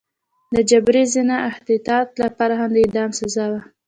د 0.53 0.55
جبري 0.69 1.03
زنا 1.13 1.35
او 1.45 1.47
اختطاف 1.53 2.07
لپاره 2.23 2.53
هم 2.61 2.69
د 2.73 2.77
اعدام 2.83 3.09
سزا 3.19 3.45
وه. 3.51 3.61